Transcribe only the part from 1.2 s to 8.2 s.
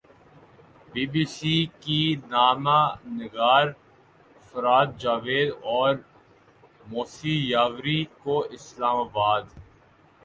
سی کی نامہ نگار فرحت جاوید اور موسی یاوری